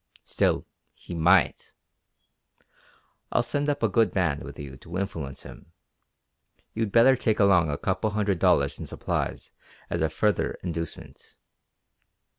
[0.23, 1.73] Still, he might.
[3.31, 5.57] I'll send up a good man with you to influence him,
[6.57, 9.51] and you'd better take along a couple hundred dollars in supplies
[9.91, 11.37] as a further inducement."